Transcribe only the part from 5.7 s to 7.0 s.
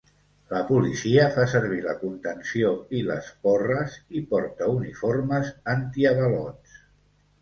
antiavalots.